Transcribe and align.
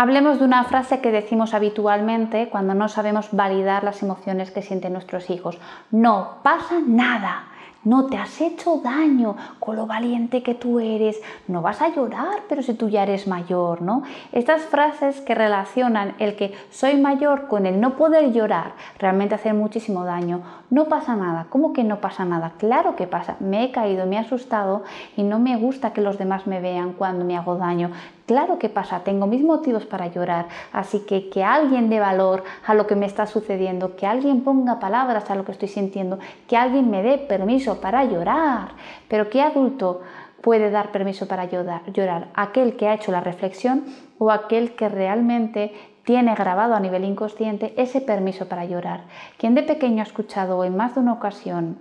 Hablemos 0.00 0.38
de 0.38 0.46
una 0.46 0.64
frase 0.64 1.02
que 1.02 1.12
decimos 1.12 1.52
habitualmente 1.52 2.48
cuando 2.48 2.72
no 2.72 2.88
sabemos 2.88 3.28
validar 3.32 3.84
las 3.84 4.02
emociones 4.02 4.50
que 4.50 4.62
sienten 4.62 4.94
nuestros 4.94 5.28
hijos. 5.28 5.58
No 5.90 6.38
pasa 6.42 6.76
nada. 6.80 7.49
No 7.82 8.08
te 8.08 8.18
has 8.18 8.42
hecho 8.42 8.82
daño 8.84 9.36
con 9.58 9.76
lo 9.76 9.86
valiente 9.86 10.42
que 10.42 10.54
tú 10.54 10.80
eres. 10.80 11.18
No 11.48 11.62
vas 11.62 11.80
a 11.80 11.88
llorar, 11.88 12.40
pero 12.46 12.62
si 12.62 12.74
tú 12.74 12.90
ya 12.90 13.04
eres 13.04 13.26
mayor, 13.26 13.80
¿no? 13.80 14.02
Estas 14.32 14.60
frases 14.62 15.22
que 15.22 15.34
relacionan 15.34 16.14
el 16.18 16.36
que 16.36 16.52
soy 16.70 17.00
mayor 17.00 17.48
con 17.48 17.64
el 17.64 17.80
no 17.80 17.96
poder 17.96 18.32
llorar 18.32 18.72
realmente 18.98 19.34
hacen 19.34 19.58
muchísimo 19.58 20.04
daño. 20.04 20.42
No 20.68 20.88
pasa 20.88 21.16
nada. 21.16 21.46
¿Cómo 21.48 21.72
que 21.72 21.82
no 21.82 22.02
pasa 22.02 22.26
nada? 22.26 22.52
Claro 22.58 22.96
que 22.96 23.06
pasa. 23.06 23.36
Me 23.40 23.64
he 23.64 23.72
caído, 23.72 24.04
me 24.04 24.16
he 24.16 24.18
asustado 24.18 24.82
y 25.16 25.22
no 25.22 25.38
me 25.38 25.56
gusta 25.56 25.94
que 25.94 26.02
los 26.02 26.18
demás 26.18 26.46
me 26.46 26.60
vean 26.60 26.92
cuando 26.92 27.24
me 27.24 27.38
hago 27.38 27.56
daño. 27.56 27.92
Claro 28.30 28.60
que 28.60 28.68
pasa, 28.68 29.00
tengo 29.00 29.26
mis 29.26 29.42
motivos 29.42 29.86
para 29.86 30.06
llorar, 30.06 30.46
así 30.72 31.00
que 31.00 31.30
que 31.30 31.42
alguien 31.42 31.90
dé 31.90 31.98
valor 31.98 32.44
a 32.64 32.74
lo 32.74 32.86
que 32.86 32.94
me 32.94 33.04
está 33.04 33.26
sucediendo, 33.26 33.96
que 33.96 34.06
alguien 34.06 34.42
ponga 34.42 34.78
palabras 34.78 35.28
a 35.32 35.34
lo 35.34 35.44
que 35.44 35.50
estoy 35.50 35.66
sintiendo, 35.66 36.20
que 36.46 36.56
alguien 36.56 36.92
me 36.92 37.02
dé 37.02 37.18
permiso 37.18 37.69
para 37.76 38.04
llorar. 38.04 38.72
Pero 39.08 39.30
¿qué 39.30 39.42
adulto 39.42 40.00
puede 40.40 40.70
dar 40.70 40.90
permiso 40.90 41.28
para 41.28 41.44
llorar? 41.44 42.28
¿Aquel 42.34 42.76
que 42.76 42.88
ha 42.88 42.94
hecho 42.94 43.12
la 43.12 43.20
reflexión 43.20 43.84
o 44.18 44.30
aquel 44.30 44.72
que 44.72 44.88
realmente 44.88 45.72
tiene 46.04 46.34
grabado 46.34 46.74
a 46.74 46.80
nivel 46.80 47.04
inconsciente 47.04 47.74
ese 47.76 48.00
permiso 48.00 48.48
para 48.48 48.64
llorar? 48.64 49.02
Quien 49.36 49.54
de 49.54 49.62
pequeño 49.62 50.00
ha 50.00 50.06
escuchado 50.06 50.64
en 50.64 50.76
más 50.76 50.94
de 50.94 51.00
una 51.00 51.12
ocasión 51.12 51.78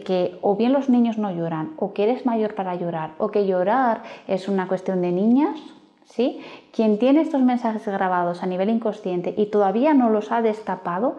que 0.00 0.38
o 0.40 0.56
bien 0.56 0.72
los 0.72 0.88
niños 0.88 1.18
no 1.18 1.30
lloran, 1.30 1.72
o 1.76 1.92
que 1.92 2.04
eres 2.04 2.24
mayor 2.24 2.54
para 2.54 2.74
llorar, 2.74 3.10
o 3.18 3.30
que 3.30 3.46
llorar 3.46 4.02
es 4.26 4.48
una 4.48 4.66
cuestión 4.66 5.02
de 5.02 5.12
niñas, 5.12 5.60
¿sí? 6.06 6.40
Quien 6.72 6.98
tiene 6.98 7.20
estos 7.20 7.42
mensajes 7.42 7.86
grabados 7.86 8.42
a 8.42 8.46
nivel 8.46 8.70
inconsciente 8.70 9.34
y 9.36 9.46
todavía 9.46 9.92
no 9.92 10.08
los 10.08 10.32
ha 10.32 10.40
destapado, 10.40 11.16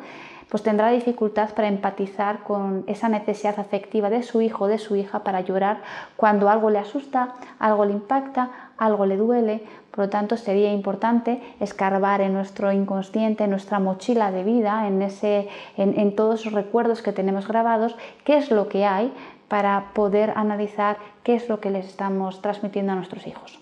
pues 0.54 0.62
tendrá 0.62 0.92
dificultad 0.92 1.50
para 1.56 1.68
empatizar 1.68 2.44
con 2.44 2.84
esa 2.86 3.10
necesidad 3.10 3.60
afectiva 3.60 4.12
de 4.12 4.22
su 4.22 4.40
hijo 4.40 4.66
o 4.66 4.68
de 4.68 4.78
su 4.78 4.96
hija 4.96 5.24
para 5.24 5.42
llorar 5.42 5.82
cuando 6.16 6.48
algo 6.48 6.70
le 6.70 6.78
asusta, 6.78 7.30
algo 7.58 7.86
le 7.86 7.94
impacta, 7.94 8.52
algo 8.78 9.08
le 9.08 9.18
duele. 9.18 9.64
Por 9.90 10.06
lo 10.06 10.10
tanto, 10.12 10.38
sería 10.38 10.72
importante 10.72 11.42
escarbar 11.60 12.22
en 12.22 12.34
nuestro 12.34 12.72
inconsciente, 12.72 13.46
en 13.46 13.50
nuestra 13.50 13.80
mochila 13.80 14.30
de 14.30 14.44
vida, 14.44 14.86
en, 14.86 15.02
ese, 15.02 15.50
en 15.76 16.16
todos 16.16 16.42
esos 16.42 16.54
recuerdos 16.54 17.02
que 17.02 17.14
tenemos 17.14 17.48
grabados, 17.48 17.96
qué 18.24 18.38
es 18.38 18.52
lo 18.52 18.70
que 18.70 18.86
hay 18.86 19.12
para 19.48 19.86
poder 19.96 20.34
analizar 20.36 20.98
qué 21.24 21.34
es 21.34 21.50
lo 21.50 21.62
que 21.62 21.72
les 21.72 21.88
estamos 21.88 22.44
transmitiendo 22.44 22.92
a 22.92 22.96
nuestros 22.96 23.26
hijos. 23.26 23.60